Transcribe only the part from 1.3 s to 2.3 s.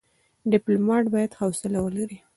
حوصله ولري.